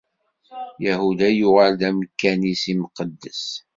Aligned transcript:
Yahuda 0.85 1.27
yuɣal 1.39 1.73
d 1.79 1.81
amkan-is 1.89 2.63
imqeddes. 2.73 3.45